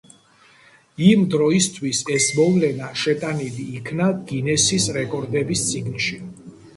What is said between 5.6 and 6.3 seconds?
წიგნში.